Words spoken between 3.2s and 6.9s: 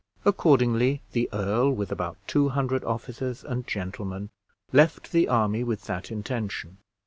and gentlemen, left the army with that intention.